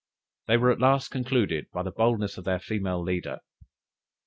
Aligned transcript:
They 0.47 0.57
were 0.57 0.71
at 0.71 0.79
last 0.79 1.09
concluded 1.11 1.67
by 1.71 1.83
the 1.83 1.91
boldness 1.91 2.39
of 2.39 2.43
their 2.43 2.59
female 2.59 3.03
leader. 3.03 3.37